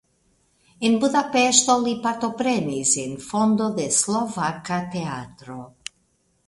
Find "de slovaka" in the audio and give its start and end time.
3.79-4.81